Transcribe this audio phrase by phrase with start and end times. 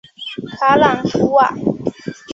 [0.57, 1.53] 卡朗图瓦。